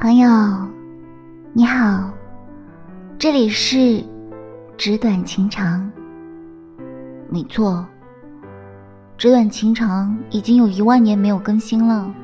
[0.00, 0.28] 朋友，
[1.52, 2.12] 你好，
[3.18, 4.00] 这里是
[4.76, 5.90] 纸短情长。
[7.28, 7.84] 没错，
[9.16, 12.14] 纸短情长已经有一万年没有更新了，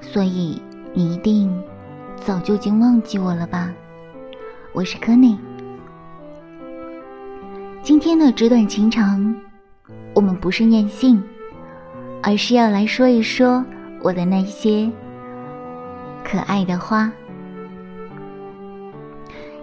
[0.00, 0.58] 所以
[0.94, 1.54] 你一定
[2.16, 3.70] 早就已经忘记我了吧？
[4.72, 5.36] 我是柯内。
[7.82, 9.34] 今天的纸短情长，
[10.14, 11.22] 我们不是念信，
[12.22, 13.62] 而是要来说一说
[14.00, 14.90] 我的那些。
[16.24, 17.10] 可爱的花。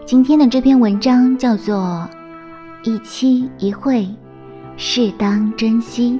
[0.05, 2.07] 今天的这篇文章叫做
[2.89, 4.07] 《一期一会，
[4.77, 6.19] 适当珍惜》。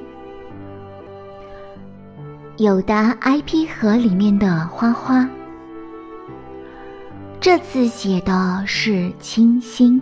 [2.62, 5.28] 有达 IP 盒里面的花花，
[7.40, 10.00] 这次写的是清新。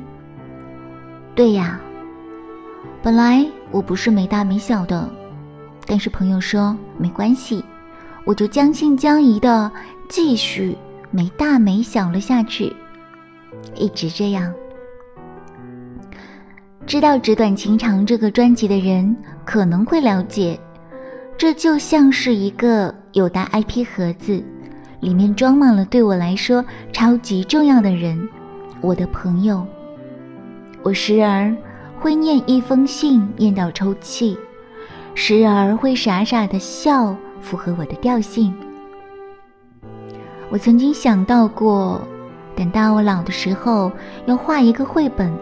[1.35, 1.81] 对呀，
[3.03, 5.09] 本来我不是没大没小的，
[5.87, 7.65] 但是朋友说没关系，
[8.25, 9.71] 我就将信将疑的。
[10.09, 10.77] 继续
[11.13, 12.75] 没大没小了下去，
[13.77, 14.53] 一直这样。
[16.85, 20.59] 知道《纸短情长》这个专辑的人可能会了解，
[21.39, 24.43] 这就像是一个有大 IP 盒子，
[24.99, 28.29] 里面装满了对我来说超级重要的人，
[28.81, 29.65] 我的朋友。
[30.83, 31.55] 我时而
[32.01, 34.37] 会念一封信，念到抽泣；
[35.15, 38.55] 时而会傻傻的笑，符合我的调性。
[40.51, 42.01] 我曾经想到过，
[42.57, 43.93] 等到我老的时候，
[44.27, 45.33] 要画一个绘本，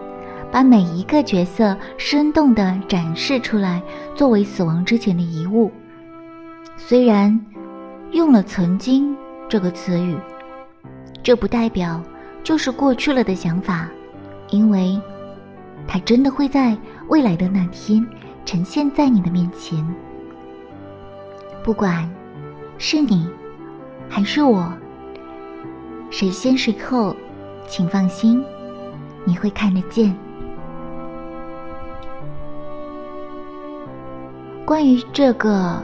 [0.53, 3.83] 把每一个角色生动地展示出来，
[4.15, 5.71] 作为死亡之前的遗物。
[6.77, 7.39] 虽然
[8.13, 9.17] 用了“曾经”
[9.49, 10.15] 这个词语，
[11.23, 12.03] 这不代表
[12.45, 13.89] 就是过去了的想法，
[14.51, 15.01] 因为
[15.87, 16.77] 它真的会在
[17.09, 18.07] 未来的那天
[18.45, 19.85] 呈现在你的面前。
[21.69, 22.11] 不管
[22.79, 23.29] 是你，
[24.09, 24.73] 还是我。
[26.09, 27.15] 谁先谁后，
[27.67, 28.43] 请放心，
[29.27, 30.17] 你会看得见。
[34.65, 35.79] 关于这个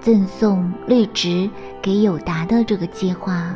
[0.00, 1.48] 赠送绿植
[1.80, 3.54] 给友达的这个计划，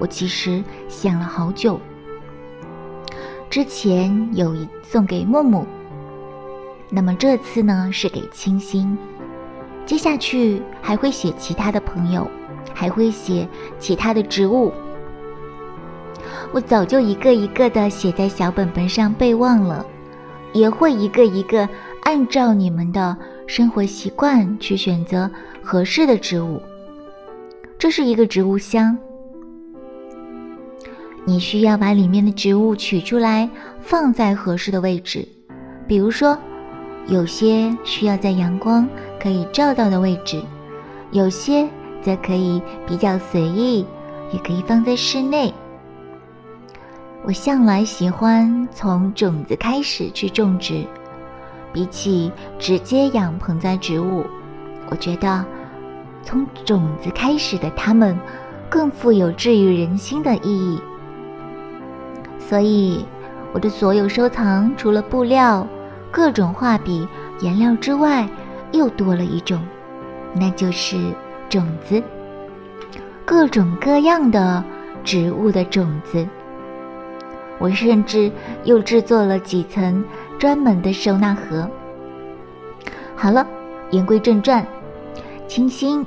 [0.00, 1.80] 我其实想了好久。
[3.48, 5.64] 之前有一送给木木，
[6.90, 8.98] 那么这次呢是给清新，
[9.88, 12.28] 接下去还会写其他的朋友，
[12.74, 14.70] 还会写其他的植物。
[16.52, 19.86] 我早就一个一个的写在小本本上备忘了，
[20.52, 21.66] 也会一个一个
[22.02, 23.16] 按照你们的
[23.46, 25.30] 生活习惯去选择
[25.62, 26.60] 合适的植物。
[27.78, 28.94] 这是一个植物箱，
[31.24, 33.48] 你需要把里面的植物取出来
[33.80, 35.26] 放在合适的位置，
[35.86, 36.36] 比如说，
[37.08, 38.86] 有些需要在阳光
[39.18, 40.42] 可以照到的位置，
[41.10, 41.66] 有些
[42.02, 43.86] 则可以比较随意，
[44.30, 45.52] 也可以放在室内。
[47.24, 50.84] 我向来喜欢从种子开始去种植，
[51.72, 54.26] 比起直接养盆栽植物，
[54.90, 55.42] 我觉得
[56.22, 58.18] 从种子开始的它们
[58.68, 60.78] 更富有治愈人心的意义。
[62.38, 63.04] 所以，
[63.54, 65.66] 我的所有收藏除了布料、
[66.10, 67.06] 各种画笔、
[67.40, 68.28] 颜料之外，
[68.72, 69.60] 又多了一种，
[70.34, 70.96] 那就是
[71.48, 72.02] 种子，
[73.24, 74.64] 各种各样的
[75.04, 76.26] 植物的种子。
[77.58, 78.30] 我甚至
[78.64, 80.04] 又制作了几层
[80.38, 81.68] 专门的收纳盒。
[83.16, 83.46] 好了，
[83.90, 84.64] 言归正传，
[85.46, 86.06] 清新，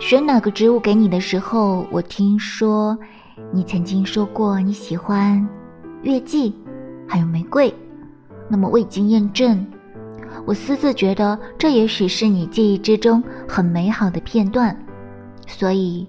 [0.00, 2.98] 选哪个植物给你的时候，我听说
[3.52, 5.46] 你曾经说过你喜欢
[6.02, 6.54] 月季，
[7.06, 7.72] 还有玫瑰。
[8.48, 9.66] 那么未经验证，
[10.44, 14.76] 我私自觉得这也许是你记忆之中很美好的片段，
[15.46, 16.06] 所以。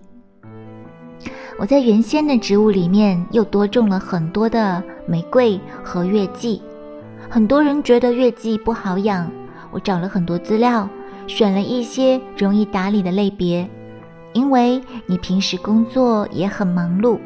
[1.58, 6.62] 我在原先的植物里面又多种了很多的玫瑰和月季。
[7.30, 9.32] 很多人觉得月季不好养，
[9.72, 10.88] 我找了很多资料，
[11.28, 13.68] 选了一些容易打理的类别。
[14.34, 17.18] 因为你平时工作也很忙碌，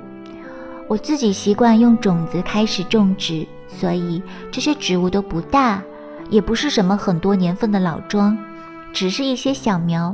[0.87, 4.21] 我自己习惯用种子开始种植，所以
[4.51, 5.81] 这些植物都不大，
[6.29, 8.37] 也不是什么很多年份的老桩，
[8.91, 10.13] 只是一些小苗。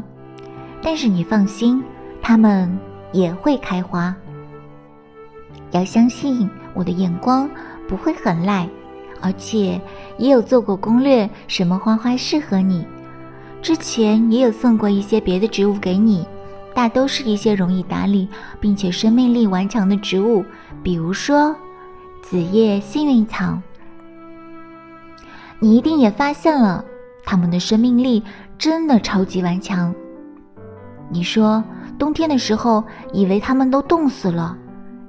[0.84, 1.84] 但是你放心，
[2.22, 2.78] 它们。
[3.12, 4.14] 也会开花。
[5.72, 7.50] 要相信我的眼光
[7.88, 8.68] 不会很赖，
[9.22, 9.80] 而且
[10.18, 12.86] 也有做过攻略，什么花花适合你。
[13.62, 16.28] 之前也有送过一些别的植物给你，
[16.74, 18.28] 大都是一些容易打理
[18.60, 20.44] 并且生命力顽强的植物，
[20.84, 21.56] 比如说
[22.28, 23.62] 紫叶幸运草。
[25.60, 26.84] 你一定也发现了，
[27.24, 28.24] 它们的生命力
[28.58, 29.94] 真的超级顽强。
[31.08, 31.64] 你说？
[32.00, 32.84] 冬天的时候
[33.14, 34.58] 以为它们都冻死了，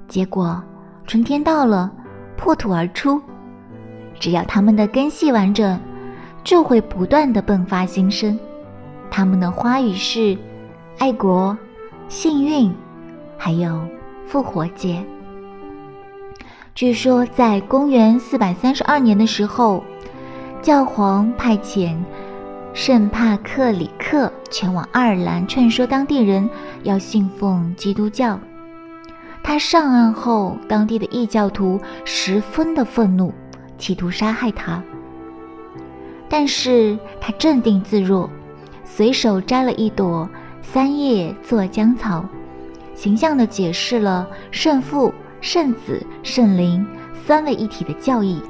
[0.06, 0.62] 结果
[1.06, 1.90] 春天到了，
[2.36, 3.18] 破土而出。
[4.20, 5.80] 只要它们的根系完整，
[6.44, 8.38] 就会不断的迸发新生。
[9.10, 10.36] 它们的花语是
[10.98, 11.56] 爱国、
[12.08, 12.70] 幸运，
[13.38, 13.80] 还有
[14.26, 15.02] 复活节。
[16.76, 19.82] 据说在公元四百三十二年的时候，
[20.60, 21.96] 教皇派遣
[22.74, 26.46] 圣帕克里克前往爱尔兰劝说当地人
[26.82, 28.38] 要信奉基督教。
[29.42, 33.32] 他上岸后，当地的异教徒十分的愤怒，
[33.78, 34.82] 企图杀害他。
[36.28, 38.28] 但是他镇定自若，
[38.84, 40.28] 随手摘了一朵
[40.60, 42.22] 三叶做浆草，
[42.94, 45.10] 形象地解释了圣父。
[45.46, 46.84] 圣子、圣灵
[47.24, 48.42] 三位一体的教义，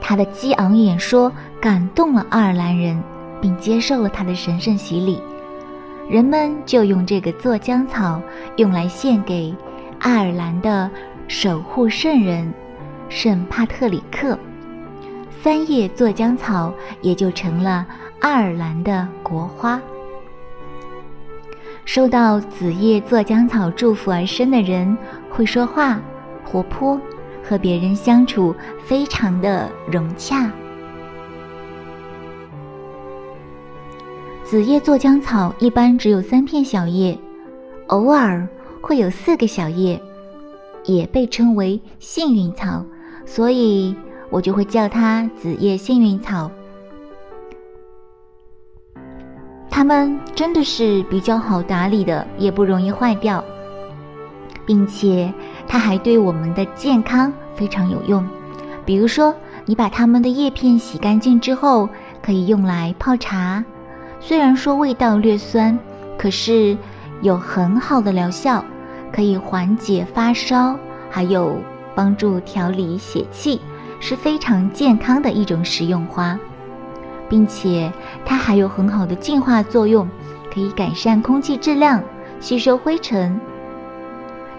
[0.00, 3.00] 他的激昂演说感动了爱尔兰人，
[3.40, 5.22] 并接受了他的神圣洗礼。
[6.10, 8.20] 人们就用这个做浆草
[8.56, 9.54] 用来献给
[10.00, 10.90] 爱尔兰的
[11.28, 12.52] 守护圣人
[13.08, 14.36] 圣帕特里克，
[15.40, 17.86] 三叶做浆草也就成了
[18.18, 19.80] 爱尔兰的国花。
[21.88, 24.94] 受到紫叶做浆草祝福而生的人，
[25.30, 25.98] 会说话，
[26.44, 27.00] 活泼，
[27.42, 28.54] 和别人相处
[28.84, 30.52] 非常的融洽。
[34.44, 37.18] 紫叶做浆草一般只有三片小叶，
[37.86, 38.46] 偶尔
[38.82, 39.98] 会有四个小叶，
[40.84, 42.84] 也被称为幸运草，
[43.24, 43.96] 所以
[44.28, 46.50] 我就会叫它紫叶幸运草。
[49.78, 53.44] 它们真的是比较好打理的，也不容易坏掉，
[54.66, 55.32] 并且
[55.68, 58.26] 它还对我们的健康非常有用。
[58.84, 59.32] 比如说，
[59.66, 61.88] 你把它们的叶片洗干净之后，
[62.20, 63.64] 可以用来泡茶。
[64.18, 65.78] 虽然说味道略酸，
[66.18, 66.76] 可是
[67.22, 68.64] 有很好的疗效，
[69.12, 70.74] 可以缓解发烧，
[71.08, 71.56] 还有
[71.94, 73.60] 帮助调理血气，
[74.00, 76.36] 是非常健康的一种食用花。
[77.28, 77.92] 并且
[78.24, 80.08] 它还有很好的净化作用，
[80.52, 82.02] 可以改善空气质量、
[82.40, 83.40] 吸收灰尘。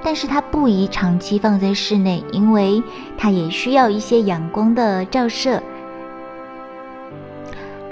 [0.01, 2.81] 但是它不宜长期放在室内，因为
[3.17, 5.61] 它也需要一些阳光的照射。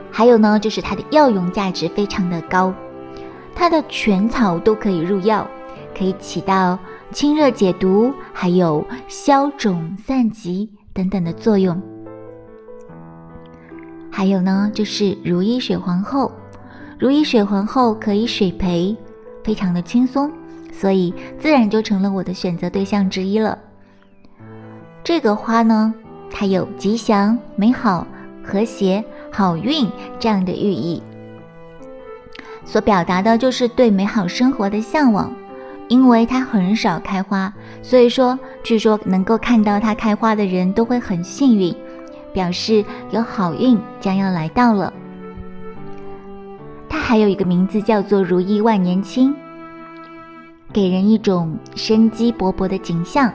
[0.09, 2.73] 还有呢，就是它的药用价值非常的高，
[3.53, 5.45] 它的全草都可以入药，
[5.97, 6.79] 可以起到
[7.11, 11.79] 清热解毒、还有消肿散疾等等的作用。
[14.17, 16.31] 还有呢，就是如意水皇后，
[16.97, 18.97] 如意水皇后可以水培，
[19.43, 20.31] 非常的轻松，
[20.73, 23.55] 所以自然就成了我的选择对象之一了。
[25.03, 25.93] 这个花呢，
[26.31, 28.07] 它有吉祥、美好、
[28.43, 29.87] 和谐、好运
[30.17, 31.03] 这样的寓意，
[32.65, 35.31] 所表达的就是对美好生活的向往。
[35.89, 37.53] 因为它很少开花，
[37.83, 41.73] 所以说，据说能够看到它开花的人都会很幸运。
[42.37, 44.93] 表示有好运将要来到了。
[46.87, 49.33] 它还有一个名字叫做“如意万年青”，
[50.71, 53.33] 给人一种生机勃勃的景象。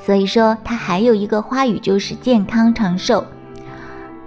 [0.00, 3.24] 所以说，它还有一个花语就是健康长寿。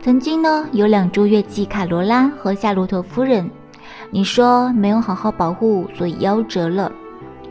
[0.02, 3.52] 曾经呢，有两株月季卡罗拉和夏洛特夫人，
[4.10, 6.90] 你说没有好好保护，所以夭折了，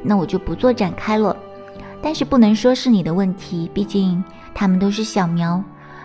[0.02, 1.36] 那我就不做展开了。
[2.00, 4.24] 但是不能说是你的问题，毕竟。
[4.58, 5.62] 它们都是小苗，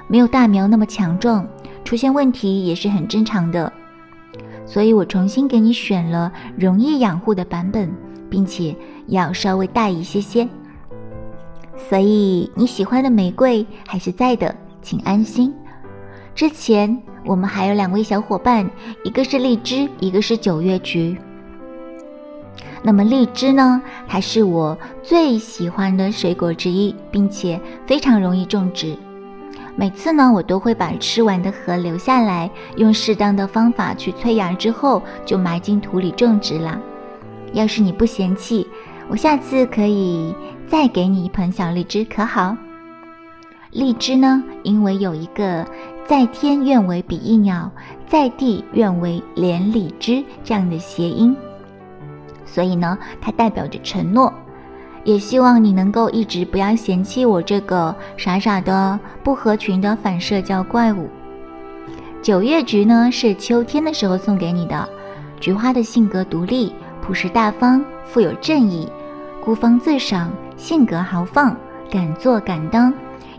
[0.09, 1.47] 没有大苗那么强壮，
[1.85, 3.71] 出现问题也是很正常的。
[4.65, 7.89] 所以我重新给你选了容易养护的版本，
[8.29, 8.75] 并且
[9.07, 10.45] 要稍微大一些些。
[11.77, 15.53] 所以你喜欢的玫瑰还是在的，请安心。
[16.35, 18.69] 之前我们还有两位小伙伴，
[19.05, 21.17] 一个是荔枝，一个是九月菊。
[22.83, 23.81] 那么荔枝呢？
[24.07, 28.97] 它是我最喜欢的水果之一，并且非常容易种植。
[29.75, 36.79] 每次呢，我都会把吃完的核留下来，用适当的方法去催芽，之后就埋进土里种植了。
[37.53, 38.67] 要是你不嫌弃，
[39.07, 40.35] 我下次可以
[40.67, 42.57] 再给你一盆小荔枝，可好？
[43.71, 45.65] 荔枝呢，因为有一个
[46.05, 47.71] “在天愿为比翼鸟，
[48.07, 51.35] 在地愿为连理枝”这样的谐音。
[52.51, 54.33] 所以呢，它代表着承诺，
[55.05, 61.07] 也希望你能够一直不要嫌弃我这个傻傻的不合群的反社交怪物。
[62.21, 64.89] 九月菊呢，是秋天的时候送给你的。
[65.39, 68.87] 菊花的性格独立、朴实大方、富有正义、
[69.41, 71.55] 孤芳自赏、性格豪放、
[71.89, 72.93] 敢做敢当，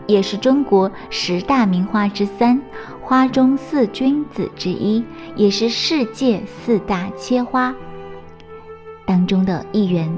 [0.07, 2.59] 也是中国十大名花之三，
[2.99, 5.01] 花中四君子之一，
[5.35, 7.73] 也是世界四大切花。
[9.05, 10.11] 当中的一员。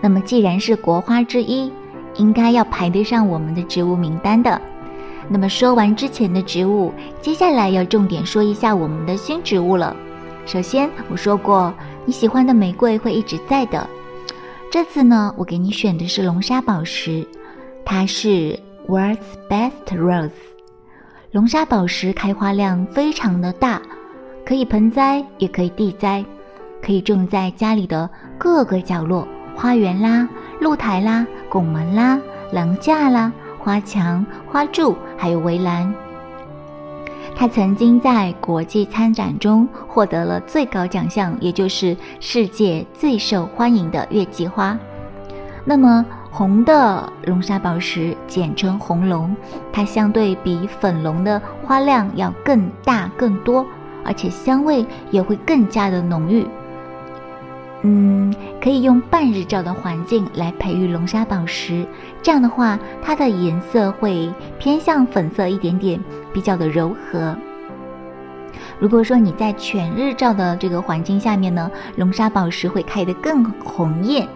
[0.00, 1.72] 那么，既然是国花之一，
[2.16, 4.60] 应该要排得上我们的植物名单的。
[5.28, 9.96] 那么，说完之前的植物，接下来要重点说一下我们的新植物了。
[10.44, 11.72] 首先，我说过
[12.04, 13.88] 你喜欢的玫瑰会一直在的。
[14.70, 17.26] 这次呢，我给你选的是龙沙宝石，
[17.84, 18.58] 它是
[18.88, 20.30] World's Best Rose。
[21.30, 23.80] 龙沙宝石开花量非常的大，
[24.44, 26.24] 可以盆栽，也可以地栽，
[26.84, 30.28] 可以种在家里的各个角落，花园啦、
[30.60, 32.20] 露台啦、拱门啦、
[32.52, 35.94] 廊架啦、花墙、花柱，还有围栏。
[37.34, 44.76] 他曾经在国际参展中获得了最高奖项，也就是世界最受欢迎的月季花。
[45.64, 49.34] 那么，红的龙沙宝石，简称红龙，
[49.72, 53.64] 它相对比粉龙的花量要更大更多，
[54.04, 56.46] 而且香味也会更加的浓郁。
[57.84, 61.84] 嗯，可以用半日照的环境来培育龙沙宝石，
[62.22, 66.00] 这样的话，它的颜色会偏向粉色一点点，
[66.32, 67.36] 比较的柔和。
[68.78, 74.28] 如果说你在全日照的这个环境下面呢，龙沙宝石会开得更红艳。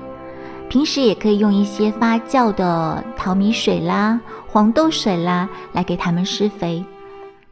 [0.69, 6.85] 平时也可以用一些发酵的淘米水啦、黄豆水啦来给它们施肥。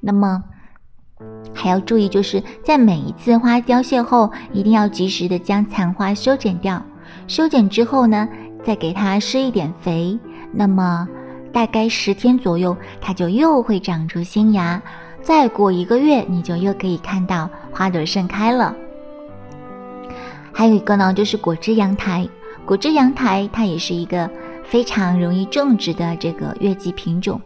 [0.01, 0.43] 那么。
[1.65, 6.85] 还要注意，就是在每一次花凋谢后，一定要及时的将残花修剪掉。
[7.27, 8.29] 修剪之后呢，
[8.63, 10.19] 再给它施一点肥。
[10.53, 11.09] 那么
[11.55, 14.83] 大概十天左右，它就又会长出新芽。
[15.23, 18.77] 再过一个月，你就又可以看到花朵盛开了。
[20.53, 22.29] 还有一个呢，就是果汁阳台。
[22.67, 24.31] 果汁阳台它也是一个
[24.65, 27.41] 非常容易种植的这个月季品种，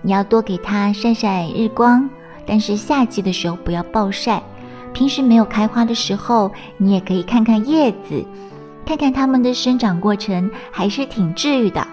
[0.00, 2.08] 你要多给它晒晒日光。
[2.50, 4.42] 但是夏季的时候不要暴晒，
[4.92, 8.24] 平时没有开花的时候，你也可以看看叶子，
[8.84, 11.86] 看看它们的生长过程，还是挺治愈的，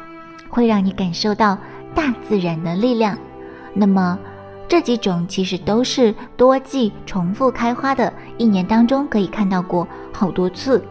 [0.49, 1.55] 会让你感受到
[1.93, 3.15] 大自然的力量。
[3.75, 4.17] 那么
[4.67, 10.83] 这几种其实都是多季重复开花的，一年当中可以看到过好多次。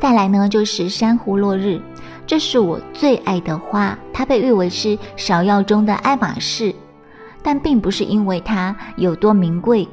[0.00, 1.80] 再来呢，就是珊瑚落日，
[2.26, 6.74] 这是我最爱的花，它被誉为是芍药中的爱马仕。
[7.42, 9.88] 但并不是因为它有多名贵，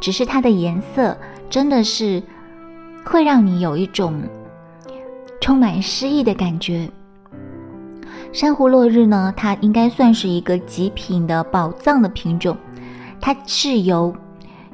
[0.00, 1.16] 只是它的颜色
[1.48, 2.22] 真的是
[3.04, 4.22] 会让你有一种
[5.40, 6.88] 充满诗意的感觉。
[8.32, 12.56] 珊瑚落日呢，它应该算是一个极品的宝藏的品种，
[13.20, 14.14] 它是由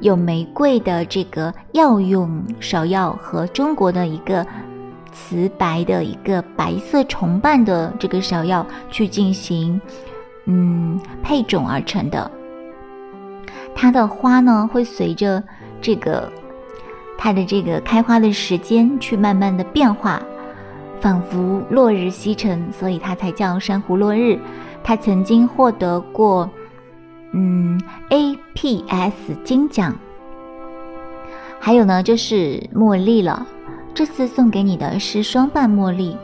[0.00, 4.46] 有玫瑰的这个药用芍药和中国的一个
[5.12, 9.80] 瓷白的一个白色重瓣的这个芍药去进行。
[10.50, 12.30] 嗯，配种而成的，
[13.74, 15.44] 它的花呢会随着
[15.78, 16.32] 这个
[17.18, 20.22] 它的这个开花的时间去慢慢的变化，
[21.02, 24.38] 仿佛落日西沉，所以它才叫珊瑚落日。
[24.82, 26.48] 它曾经获得过
[27.34, 27.78] 嗯
[28.08, 29.12] APS
[29.44, 29.94] 金奖。
[31.60, 33.46] 还有呢，就是茉莉了。
[33.92, 36.16] 这次送给你的是双瓣茉莉，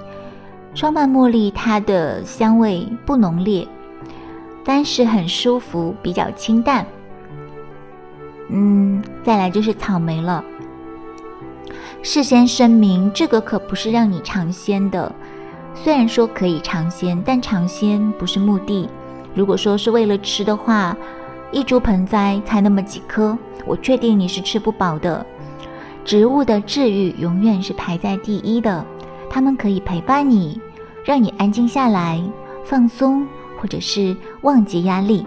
[0.75, 3.69] 双瓣茉莉它的香味不浓烈。
[4.65, 6.87] 但是很舒服，比较清淡。
[8.49, 10.43] 嗯，再来就是草莓了。
[12.03, 15.11] 事先声明，这个可不是让你尝鲜的。
[15.75, 18.89] 虽然说可以尝鲜，但尝鲜不是目的。
[19.35, 20.97] 如果说是为了吃的话，
[21.51, 25.25] 一株盆栽才那么几颗，我确定你是吃不饱的。
[26.05, 28.85] 植物的治愈永远是排在第一的，
[29.31, 30.61] 它们可以陪伴你，
[31.05, 32.23] 让你安静下来，
[32.65, 33.27] 放松。
[33.65, 35.25] 或者是忘记压力，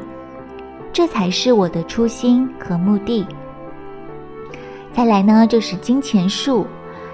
[0.93, 3.25] 这才是我的初心和目的。
[4.93, 6.63] 再来呢，就是金钱树。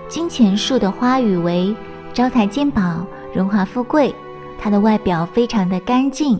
[0.10, 1.74] 金钱树的花语为
[2.12, 4.14] 招财进宝、荣华富贵。
[4.60, 6.38] 它的外表非常的干净，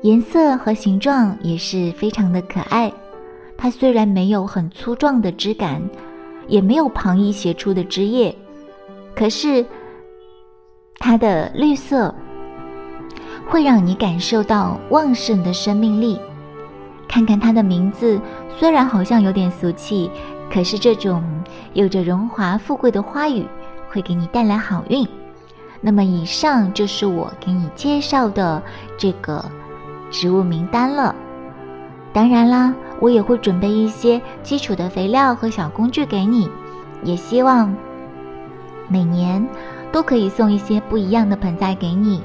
[0.00, 2.90] 颜色和形状也是非常的可爱。
[3.58, 5.82] 它虽然没有很粗壮的枝干，
[6.48, 8.34] 也没有旁逸斜出的枝叶，
[9.14, 9.66] 可是
[10.98, 12.14] 它的绿色。
[13.46, 16.18] 会让你感受到旺盛的生命力。
[17.06, 18.20] 看看它的名字，
[18.58, 20.10] 虽然好像有点俗气，
[20.52, 21.22] 可是这种
[21.72, 23.46] 有着荣华富贵的花语
[23.88, 25.06] 会给你带来好运。
[25.80, 28.62] 那么，以上就是我给你介绍的
[28.96, 29.44] 这个
[30.10, 31.14] 植物名单了。
[32.12, 36.48] 当然啦，我也会准备一些基础的肥料和小工具给你，
[37.02, 37.74] 也希望
[38.88, 39.46] 每年
[39.92, 42.22] 都可以送一些不一样的盆栽给你。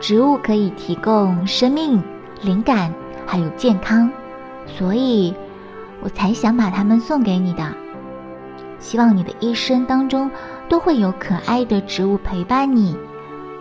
[0.00, 2.02] 植物可以提供生命、
[2.42, 2.92] 灵感，
[3.26, 4.10] 还有健康，
[4.66, 5.34] 所以
[6.00, 7.74] 我才想把它们送给你的。
[8.78, 10.30] 希望你的一生当中
[10.68, 12.96] 都会有可爱的植物陪伴你。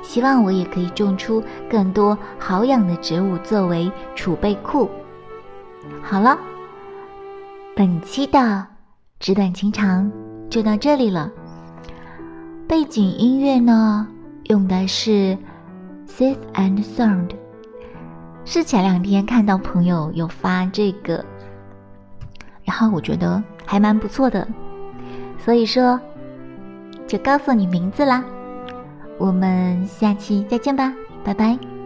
[0.04, 4.88] 希望我也可以种出更多好养的植物作为储备库。
[6.04, 6.38] 好了，
[7.76, 8.66] 本期的
[9.20, 10.10] 纸短情长
[10.50, 11.32] 就到这里了。
[12.68, 14.08] 背景音乐呢，
[14.44, 15.36] 用的是
[16.08, 17.32] Safe and Sound。
[18.46, 21.24] 是前两天看到朋友有发这个，
[22.64, 24.48] 然后我觉得还蛮不错的，
[25.38, 26.00] 所以说
[27.06, 28.24] 就告诉你名字啦。
[29.18, 31.77] 我们下期再见吧，拜拜。